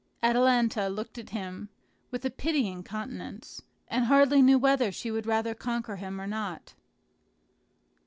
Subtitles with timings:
[0.23, 1.69] Atalanta looked at him
[2.09, 6.73] with a pitying countenance, and hardly knew whether she would rather conquer him or not.